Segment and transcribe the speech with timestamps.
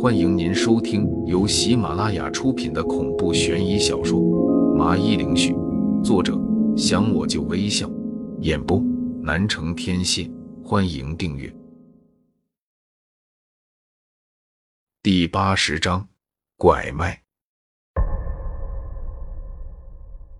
[0.00, 4.18] 欢迎您收听由喜马拉雅出品的恐怖悬疑小说
[4.74, 5.52] 《麻衣灵絮》，
[6.02, 6.36] 作者
[6.76, 7.88] 想我就微笑，
[8.40, 8.82] 演播
[9.22, 10.28] 南城天蝎。
[10.64, 11.54] 欢迎订阅。
[15.02, 16.08] 第八十章，
[16.56, 17.22] 拐卖。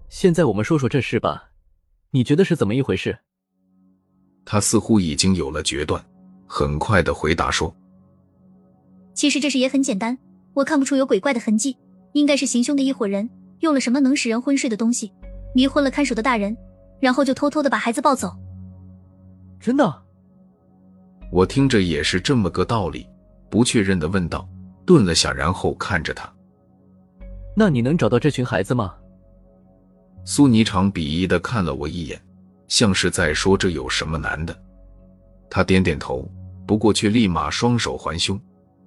[0.09, 1.51] 现在我们说说这事吧，
[2.11, 3.17] 你觉得是怎么一回事？
[4.45, 6.05] 他似乎已经有了决断，
[6.49, 7.73] 很快的回答说
[9.14, 10.16] ：“其实这事也很简单，
[10.54, 11.76] 我看不出有鬼怪的痕迹，
[12.12, 13.29] 应该是行凶的一伙人
[13.61, 15.12] 用了什么能使人昏睡的东西，
[15.54, 16.57] 迷昏了看守的大人，
[17.00, 18.34] 然后就偷偷的把孩子抱走。”
[19.61, 20.03] 真的？
[21.30, 23.06] 我听着也是这么个道理，
[23.48, 24.48] 不确认的问道，
[24.84, 26.31] 顿了下，然后看着他
[27.56, 28.94] ：“那你能找到这群孩子吗？”
[30.25, 32.20] 苏霓裳鄙夷的看了我一眼。
[32.69, 34.62] 像是在说这有什么难的？
[35.50, 36.27] 他点点头，
[36.67, 38.41] 不过却立马双手环胸，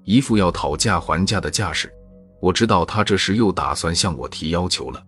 [0.05, 1.93] 一副要讨价还价的架势。
[2.39, 5.03] 我知道他这时又打算向我提要求了。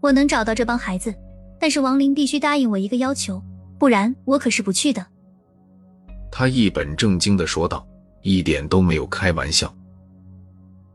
[0.00, 1.14] 我能找到这帮孩子，
[1.60, 3.42] 但是王林必须答应我一个要求，
[3.78, 5.06] 不然我可是不去的。
[6.30, 7.86] 他一本正经的说道，
[8.22, 9.72] 一点都没有开玩笑。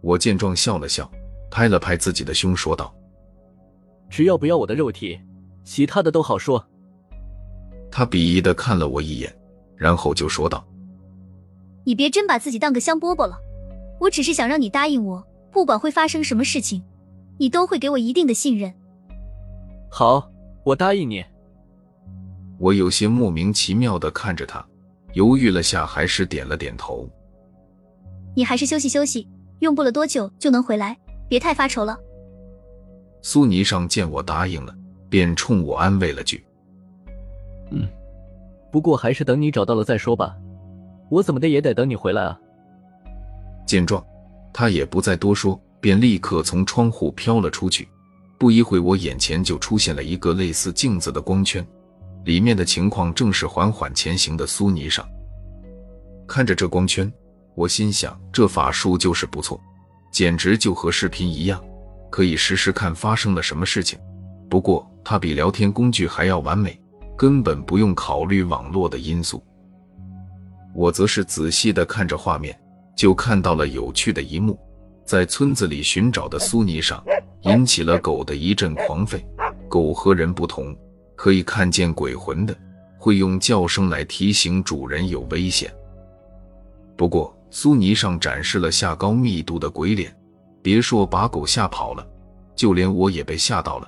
[0.01, 1.09] 我见状笑了笑，
[1.49, 2.93] 拍了拍自己的胸，说道
[4.09, 5.19] ：“只要不要我的肉体。”
[5.63, 6.65] 其他的都好说。
[7.91, 9.31] 他鄙夷的看了我一眼，
[9.75, 10.65] 然后就说道
[11.89, 13.35] ：“你别真把自己当个香饽饽了。
[13.99, 16.83] 我只是想让你答应我，不管会发生什么事情，
[17.39, 18.71] 你都会给我一定的信任。”
[19.89, 20.31] 好，
[20.63, 21.25] 我答应你。
[22.59, 24.63] 我有些莫名其妙的看着他，
[25.13, 27.09] 犹豫了下，还是点了点头。
[28.35, 30.95] 你还是休息休息，用不了多久就能回来，
[31.27, 31.97] 别太发愁了。
[33.23, 34.75] 苏霓裳见我答应了。
[35.09, 36.45] 便冲我安慰了句
[37.73, 37.87] ：“嗯，
[38.71, 40.37] 不过还是等你找到了再说吧，
[41.09, 42.39] 我怎么的也得等你回来啊。”
[43.65, 44.03] 见状，
[44.53, 47.87] 他也不再多说，便立刻从窗户飘了出去。
[48.37, 51.65] 不一会，我眼前就出现了一个类似镜子的光圈，
[52.23, 55.07] 里面的情况正是缓缓前行的苏尼上。
[56.25, 57.11] 看着这光圈，
[57.53, 59.59] 我心想，这法术就是不错，
[60.11, 61.61] 简直就和视频一样，
[62.09, 63.99] 可以实时看发生了什么事情。
[64.49, 66.79] 不过，它比聊天工具还要完美，
[67.17, 69.43] 根本不用考虑网络的因素。
[70.73, 72.57] 我则是仔细的看着画面，
[72.95, 74.57] 就看到了有趣的一幕：
[75.03, 77.03] 在村子里寻找的苏尼上，
[77.41, 79.23] 引起了狗的一阵狂吠。
[79.67, 80.75] 狗和人不同，
[81.15, 82.55] 可以看见鬼魂的，
[82.97, 85.73] 会用叫声来提醒主人有危险。
[86.95, 90.15] 不过，苏尼上展示了下高密度的鬼脸，
[90.61, 92.07] 别说把狗吓跑了，
[92.55, 93.87] 就连我也被吓到了。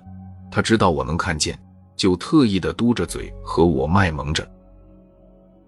[0.50, 1.58] 他知道我能看见，
[1.96, 4.48] 就特意的嘟着嘴和我卖萌着。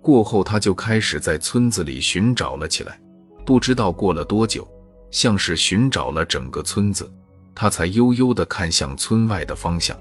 [0.04, 3.00] 过后，他就开始在村子里寻找了起来。
[3.46, 4.68] 不知道过了多久，
[5.10, 7.10] 像是寻找了整个村子，
[7.56, 9.98] 他才悠悠的看向村外的方向。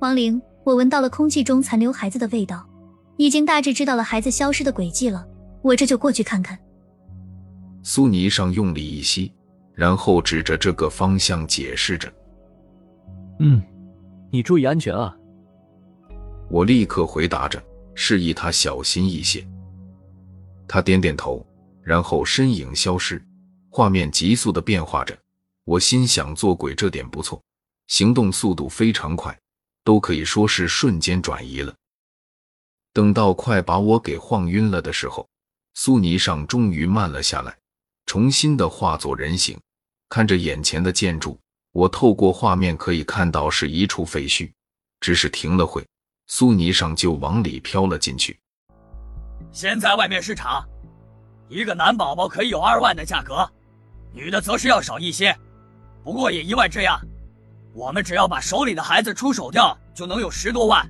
[0.00, 2.64] 王玲，我闻到了空气中残留孩子的味道，
[3.16, 5.26] 已经大致知道了孩子消失的轨迹了。
[5.60, 6.56] 我这就过去看看。
[7.82, 9.32] 苏霓裳用力一吸，
[9.74, 12.08] 然后指着这个方向解释着。
[13.40, 13.60] 嗯，
[14.30, 15.16] 你注意安全啊！
[16.48, 17.62] 我立刻回答着，
[18.00, 19.44] 示意他小心一些。
[20.68, 21.44] 他点点头，
[21.82, 23.20] 然后身影消失，
[23.70, 25.18] 画面急速的变化着。
[25.64, 27.42] 我心想，做鬼这点不错，
[27.88, 29.36] 行动速度非常快，
[29.82, 31.74] 都可以说是瞬间转移了。
[32.92, 35.28] 等到快把我给晃晕了的时候，
[35.74, 37.58] 苏霓裳终于慢了下来，
[38.06, 39.58] 重新的化作人形，
[40.08, 41.36] 看着眼前的建筑。
[41.72, 44.52] 我透过画面可以看到是一处废墟，
[45.00, 45.84] 只是停了会，
[46.28, 48.38] 苏泥上就往里飘了进去。
[49.50, 50.62] 现在外面市场，
[51.48, 53.48] 一个男宝宝可以有二万的价格，
[54.12, 55.34] 女的则是要少一些，
[56.04, 57.00] 不过也一万这样。
[57.72, 60.86] 我们只要把手里的孩子出手掉，就能有十多万。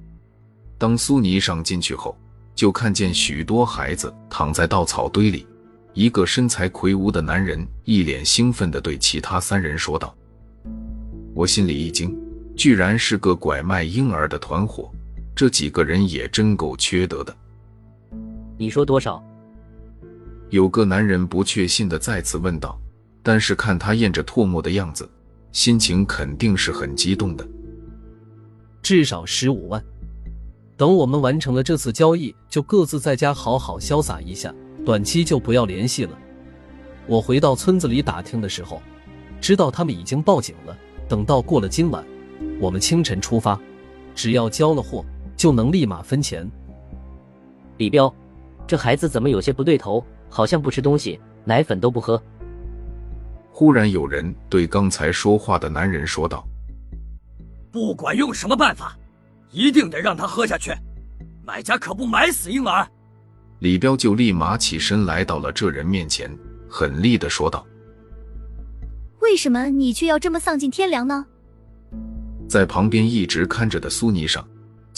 [0.76, 2.16] 当苏泥上进去后，
[2.54, 5.46] 就看见许多孩子躺在稻草堆里，
[5.92, 10.12] 一个身材魁梧的男人一脸兴奋地对其他三人说道。
[11.32, 12.16] 我心里一惊，
[12.56, 14.90] 居然是个拐卖婴儿的团伙，
[15.38, 17.32] 这几个人也真够缺德的。
[18.56, 19.22] 你说多少？
[20.50, 22.76] 有个男人不确信的再次问道，
[23.22, 25.08] 但是看他咽着唾沫的样子，
[25.52, 27.48] 心情肯定是很激动的。
[28.82, 29.80] 至少十五万。
[30.76, 34.52] 等我们完成了这次交易，就各自在家好好潇洒一下，
[34.84, 36.18] 短期就不要联系了。
[37.06, 38.82] 我回到村子里打听的时候，
[39.40, 40.76] 知道他们已经报警了。
[41.08, 42.04] 等到过了今晚，
[42.60, 43.56] 我们清晨出发，
[44.16, 45.04] 只要交了货，
[45.38, 46.46] 就能立马分钱。
[47.78, 48.12] 李彪，
[48.66, 50.04] 这孩子怎么有些不对头？
[50.28, 52.22] 好像不吃东西，奶粉都不喝。
[53.50, 56.46] 忽然有人对刚才说话的男人说道
[57.72, 58.94] ：“不管用什么办法，
[59.50, 60.70] 一定得让他喝下去。
[61.46, 62.86] 买家可不买死婴儿。”
[63.60, 66.30] 李彪就立马起身来到了这人面前，
[66.68, 67.66] 狠厉的说道
[69.22, 71.24] ：“为什么你却要这么丧尽天良呢？”
[72.46, 74.44] 在旁边一直看着的苏霓裳，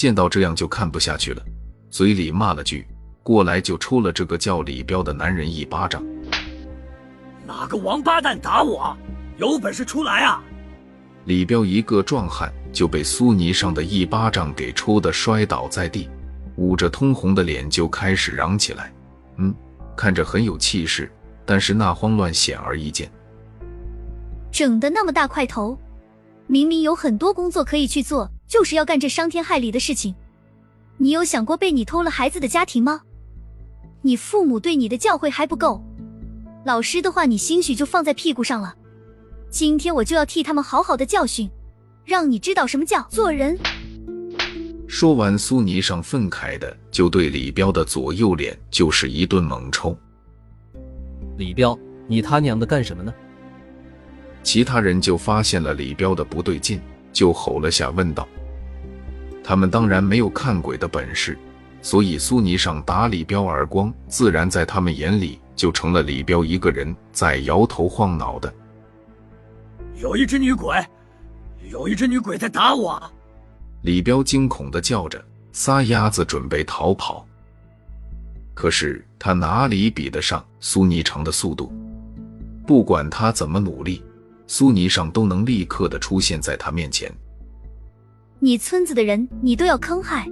[0.00, 1.42] 见到这样就看不下去了，
[1.90, 2.86] 嘴里骂了句。
[3.22, 6.02] 过来就抽了这个叫李彪的男人一巴掌。
[7.46, 8.96] 哪个王八蛋打我？
[9.36, 10.42] 有本事出来啊！
[11.26, 16.08] 李彪一个壮汉就被苏尼上的一巴掌给抽的摔倒在地，
[16.56, 18.90] 捂着通红的脸就开始嚷起来。
[19.36, 19.54] 嗯，
[19.94, 21.12] 看着很有气势，
[21.44, 23.12] 但是那慌乱显而易见。
[24.50, 25.78] 整的那么大块头，
[26.46, 30.12] 明明有很多工作可以去做，就是要干这伤天害理的事情。
[30.96, 33.02] 你有想过被你偷了孩子的家庭吗？
[34.02, 35.80] 你父母对你的教诲还不够，
[36.64, 38.74] 老师的话你兴许就放在屁股上了。
[39.50, 41.48] 今天我就要替他们好好的教训，
[42.04, 43.56] 让你知道什么叫做人。
[44.88, 49.96] 说完，苏霓裳愤慨的就对李彪的左右脸就是一顿猛抽。
[51.36, 53.14] 李彪，你他娘的干什么呢？
[54.42, 56.80] 其他人就发现了李彪的不对劲，
[57.12, 58.26] 就吼了下，问道
[59.50, 61.36] ：“他们当然没有看鬼的本事。”
[61.82, 68.52] 所以苏尼上打李彪耳光，自然在他们眼里就成了李彪一个人在摇头晃脑的。
[69.96, 70.76] 有一只女鬼，
[71.68, 73.02] 有一只女鬼在打我！
[73.82, 75.20] 李彪惊恐的叫着，
[75.52, 77.26] 撒丫子准备逃跑。
[78.54, 81.72] 可是他哪里比得上苏霓裳的速度？
[82.68, 84.04] 不管他怎么努力，
[84.46, 87.10] 苏尼上都能立刻的出现在他面前。
[88.42, 90.26] 你村子的人，你都要坑害！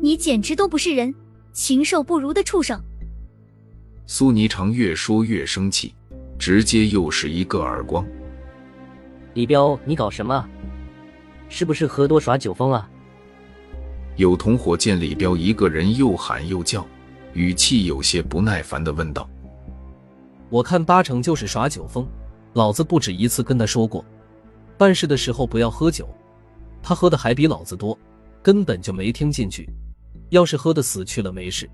[0.00, 1.12] 你简直都不是人，
[1.52, 2.80] 禽兽不如的畜生！
[4.06, 5.92] 苏霓裳越说越生气，
[6.38, 8.06] 直接又是一个耳光。
[9.34, 10.48] 李彪，你搞什么？
[11.48, 12.88] 是不是喝多耍酒疯啊？
[14.14, 16.86] 有同伙见李彪一个人又喊又叫，
[17.32, 19.28] 语气有些不耐烦的问道
[20.48, 22.06] ：“我看八成就是耍酒疯，
[22.52, 24.04] 老子不止一次跟他说过，
[24.76, 26.08] 办事的时候不要喝酒，
[26.82, 27.98] 他喝的还比老子多，
[28.42, 29.68] 根本就没听进去。”
[30.30, 31.68] 要是喝的死去了没事，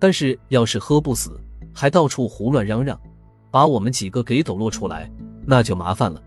[0.00, 1.40] 但是要是喝不死，
[1.72, 3.00] 还到处胡乱嚷嚷，
[3.52, 5.08] 把我们几个给抖落出来，
[5.46, 6.20] 那就麻烦了。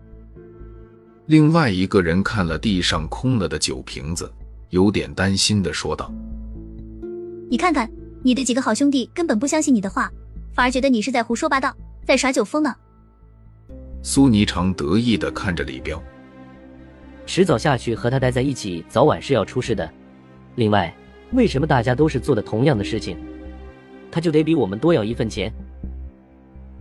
[1.26, 4.32] 另外一个人看了地上空了的酒瓶子，
[4.70, 6.10] 有点担心的说道
[7.50, 7.86] ：“你看看，
[8.22, 10.10] 你的几个好兄弟根本不相信你的话，
[10.54, 11.76] 反而觉得你是在胡说八道，
[12.06, 12.74] 在耍酒疯呢。”
[14.02, 16.02] 苏霓裳得意的看着李彪，
[17.28, 19.88] 迟早下去和他待在一起，早晚是要出事的。
[20.56, 20.92] 另外。
[21.32, 23.14] 为什么大家都是做的同样的事情，
[24.10, 25.52] 他就得比我们多要一份钱？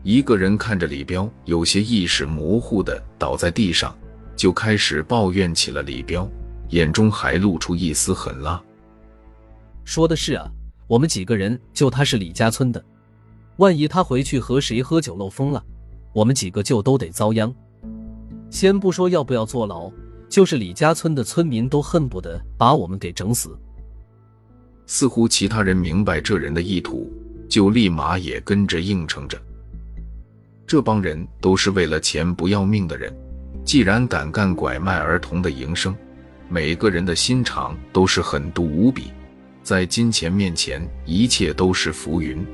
[0.03, 3.93] 一个人看着李彪，有些意识模糊的倒在地上，
[4.37, 6.25] 就开始抱怨起了李彪，
[6.69, 8.63] 眼中还露出一丝狠辣。
[9.83, 10.49] 说的是啊，
[10.87, 12.81] 我们几个人就他是李家村的，
[13.57, 15.61] 万一他回去和谁喝酒漏风了，
[16.13, 17.53] 我们几个就都得遭殃。
[18.49, 19.91] 先不说要不要坐牢，
[20.29, 23.57] 就是李家村的村民都恨不得把我们给整死。
[24.85, 27.11] 似乎其他人明白这人的意图，
[27.49, 29.37] 就立马也跟着应承着。
[30.65, 33.13] 这帮人都是为了钱不要命的人，
[33.65, 35.95] 既然敢干拐卖儿童的营生，
[36.49, 39.11] 每个人的心肠都是狠毒无比，
[39.63, 42.45] 在金钱面前，一切都是浮云。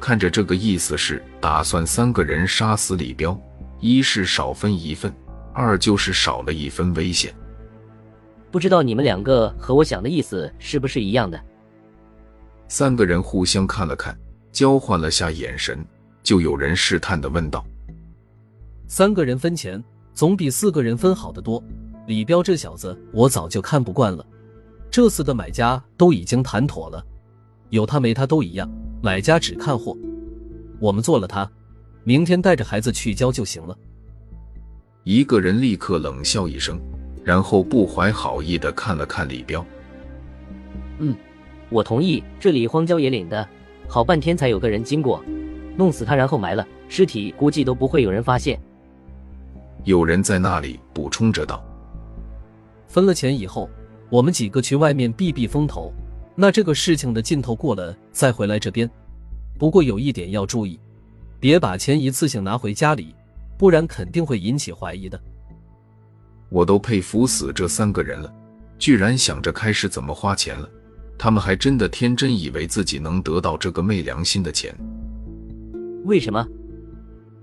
[0.00, 3.38] 看着这个意思是打算三个人杀死李彪，
[3.80, 5.10] 一是少分一份，
[5.54, 7.34] 二就是少了一分危险。
[8.50, 11.40] 不知道你们两个和我想的意思是不是一样的？
[12.68, 14.18] 三个人互相看了看，
[14.52, 15.84] 交换了下眼神，
[16.22, 17.64] 就有人试探的问道
[18.88, 19.82] ：“三个人分钱，
[20.12, 21.62] 总比四个人分好得多。
[22.06, 24.24] 李彪这小子，我早就看不惯了。
[24.90, 27.04] 这次的买家都已经谈妥了，
[27.70, 28.70] 有他没他都一样，
[29.02, 29.96] 买家只看货。
[30.80, 31.50] 我们做了他，
[32.02, 33.76] 明天带着孩子去交就行了。”
[35.04, 36.80] 一个人立刻冷笑一声，
[37.22, 39.64] 然后不怀好意的看了看李彪
[40.98, 41.14] ：“嗯。”
[41.70, 43.46] 我同意，这里荒郊野岭的，
[43.88, 45.22] 好半天才有个人经过，
[45.76, 48.60] 弄死他然后埋了尸体，估计都不会有人发现。
[49.82, 51.62] 有人在那里补充着道
[52.86, 53.68] ：“分了钱以后，
[54.08, 55.92] 我们几个去外面避避风头，
[56.34, 58.88] 那这个事情的劲头过了再回来这边。
[59.58, 60.78] 不过有一点要注意，
[61.40, 63.14] 别把钱一次性拿回家里，
[63.64, 65.18] 不然肯定会引起怀疑的。”
[66.52, 68.30] 我都佩服死这三个人了，
[68.78, 70.68] 居然想着开始怎么花钱了。
[71.16, 74.76] 他们还真的天真以为自己能得到这个昧良心的钱。
[76.04, 76.46] 为什么？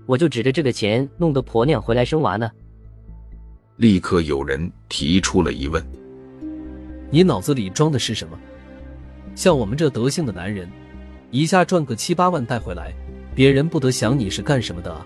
[0.06, 2.48] 我就指着这个钱弄得婆娘回来生娃呢？
[3.78, 5.84] 立刻有人提出了疑问：
[7.10, 8.38] 你脑子里装的是什么？
[9.34, 10.70] 像我们这德性的男人，
[11.32, 12.94] 一下赚个七八万带回来，
[13.34, 15.04] 别人不得想你是干什么的啊？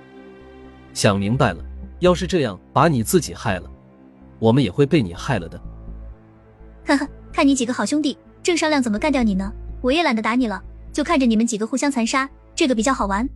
[0.97, 1.62] 想明白了，
[1.99, 3.71] 要是这样把你自己害了，
[4.38, 5.61] 我们也会被你害了的。
[6.87, 9.53] 呵呵，看你几个好兄弟，正商量怎么干掉你呢。
[9.83, 10.59] 我也懒得打你了，
[10.95, 13.29] 就看着你们几个互相残杀，这个比较好玩。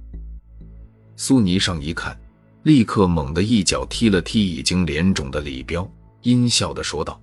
[1.16, 2.18] 苏霓上一看，
[2.62, 5.86] 立刻猛地一脚踢了踢已经脸肿的李彪，
[6.22, 7.20] 阴笑的说道：“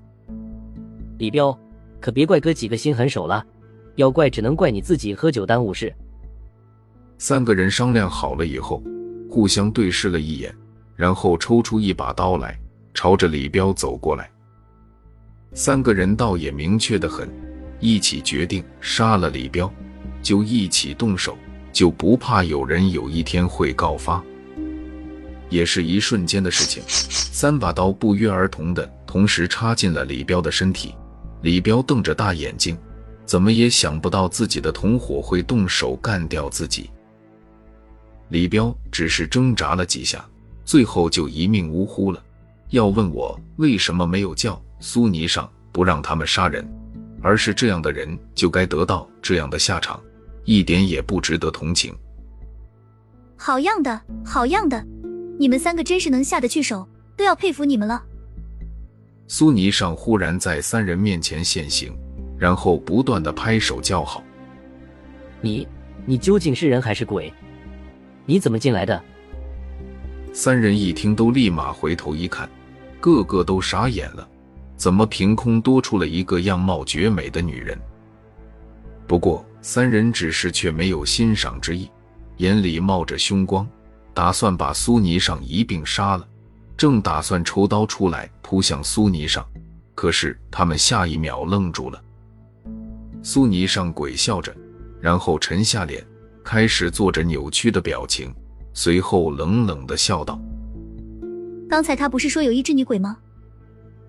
[1.18, 1.58] 李彪，
[2.00, 3.44] 可别怪哥几个心狠手辣，
[3.96, 5.92] 要怪只能怪你自己喝酒耽误事。”
[7.18, 8.84] 三个人商量好了以后，
[9.38, 10.52] 互相对视了一眼，
[10.96, 12.60] 然后抽出一把刀来，
[12.92, 14.28] 朝着李彪走过来。
[15.54, 17.30] 三个人倒也明确的很，
[17.80, 19.72] 一起决定杀了李彪，
[20.24, 21.38] 就一起动手。
[21.72, 24.24] 就不怕有人有一天会告发，
[25.52, 26.82] 也是一瞬间的事情。
[26.88, 30.96] 三把刀不约而同的同时插进了李彪的身体。
[31.44, 32.76] 李彪瞪着大眼睛，
[33.24, 36.90] 怎么也想不到自己的同伙会动手干掉自己。
[38.30, 40.24] 李彪只是挣扎了几下，
[40.66, 42.22] 最后就一命呜呼了。
[42.70, 46.68] 要问我为什么没有叫苏尼上不让他们杀人，
[47.22, 50.00] 而是这样的人就该得到这样的下场。
[50.44, 51.94] 一点也不值得同情。
[53.38, 54.84] 好样的，好样的！
[55.40, 58.02] 你们三个真是能下得去手，都要佩服你们了。
[59.28, 61.94] 苏尼上忽然在三人面前现形，
[62.38, 64.24] 然后不断的拍手叫好。
[65.42, 65.68] 你，
[66.06, 67.32] 你究竟是人还是鬼？
[68.28, 69.04] 你怎么进来的？
[70.32, 72.48] 三人一听，都立马回头一看，
[73.00, 74.28] 个个都傻眼了。
[74.76, 77.76] 怎么凭空多出了一个样貌绝美的女人？
[79.08, 79.44] 不过。
[79.60, 81.90] 三人只是却没有欣赏之意，
[82.38, 83.68] 眼里冒着凶光，
[84.14, 86.26] 打算把苏霓上一并杀了。
[86.78, 89.46] 正打算抽刀出来扑向苏霓上，
[89.94, 92.02] 可是他们下一秒愣住了。
[93.22, 94.56] 苏霓上鬼笑着，
[95.02, 96.06] 然后沉下脸，
[96.50, 98.34] 开始做着扭曲的表情，
[98.74, 100.40] 随后冷冷的笑道
[101.68, 103.18] ：“刚才他不是说有一只女鬼吗？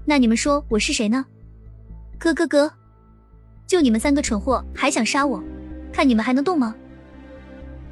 [0.04, 1.26] 那你们说我是谁呢？
[2.16, 2.72] 哥哥哥。”
[3.66, 5.42] 就你们三个蠢货还想杀我，
[5.92, 6.76] 看你们还能动吗？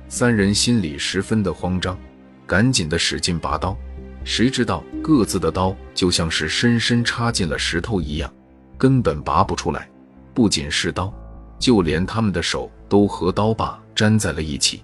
[0.08, 1.98] 三人心里十分的慌张，
[2.46, 3.76] 赶紧的使劲拔刀，
[4.22, 8.32] 谁知道各自的刀就像是深深插进了石头一样，
[8.78, 9.90] 根本拔不出来。
[10.32, 11.12] 不仅是刀，
[11.58, 14.82] 就连他们的手都和刀把粘在了一起。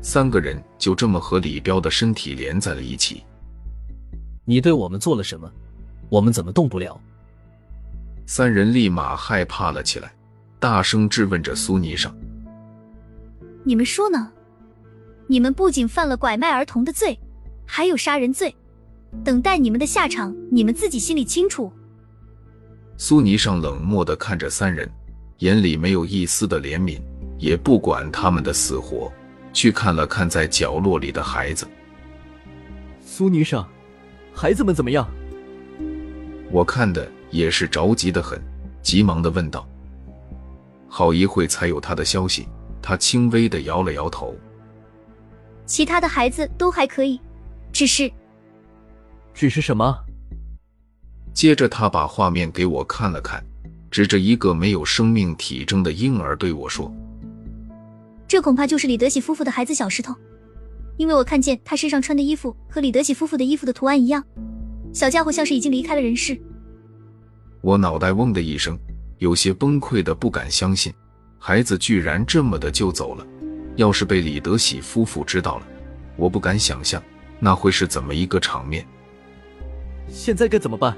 [0.00, 3.24] 三个人就这么和李彪的身体连在了一起。
[4.44, 5.50] 你对我们做了什么？
[6.10, 7.00] 我们怎么动不了？
[8.26, 10.12] 三人立马害怕了起来。
[10.60, 12.14] 大声质问着苏霓上
[13.64, 14.30] ：“你们说呢？
[15.26, 17.18] 你们不仅犯了拐卖儿童的罪，
[17.66, 18.54] 还有杀人罪。
[19.22, 21.70] 等待你们的下场，你们自己心里清楚。”
[22.96, 24.90] 苏霓上冷漠的看着三人，
[25.38, 26.98] 眼里没有一丝的怜悯，
[27.38, 29.12] 也不管他们的死活，
[29.52, 31.66] 去看了看在角落里的孩子。
[33.04, 33.68] 苏霓上，
[34.34, 35.08] 孩子们怎么样？
[36.50, 38.40] 我看的也是着急的很，
[38.82, 39.66] 急忙的问道。
[40.88, 42.48] 好一会才有他的消息，
[42.80, 44.34] 他轻微的摇了摇头。
[45.66, 47.20] 其他的孩子都还可以，
[47.72, 48.10] 只是，
[49.32, 49.98] 只是什么？
[51.32, 53.44] 接着他把画面给我看了看，
[53.90, 56.92] 指着一个没有生命体征的婴儿对我说
[58.34, 60.12] ：“这恐怕就是李德喜夫妇的孩子小石头，
[60.96, 64.24] 因为我看见他身上穿的衣服和李德喜夫妇的衣服的图案一样，
[64.92, 66.36] 小家伙像是已经离开了人世。”
[67.62, 68.76] 我脑袋嗡的一声。
[69.18, 70.92] 有些崩溃的不敢相信，
[71.38, 73.24] 孩子居然这么的就走了。
[73.76, 75.66] 要是被李德喜夫妇知道了，
[76.16, 77.00] 我不敢想象
[77.38, 78.84] 那会是怎么一个场面。
[80.08, 80.96] 现在该怎么办？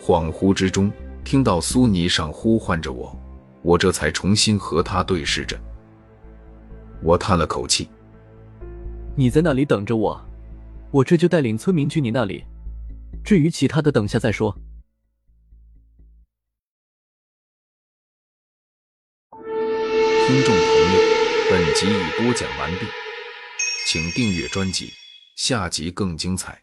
[0.00, 0.90] 恍惚之中，
[1.22, 3.14] 听到苏尼上呼唤着我，
[3.60, 5.54] 我这才重新和他对视着。
[7.02, 7.88] 我叹了口气
[9.18, 10.24] ：“你在那里等着我，
[10.92, 12.44] 我这就带领村民去你那里。
[13.24, 14.56] 至于其他的，等下再说。”
[19.34, 21.00] 听众朋友，
[21.50, 22.86] 本集已播讲完毕，
[23.86, 24.92] 请订阅专辑，
[25.34, 26.61] 下集更精彩。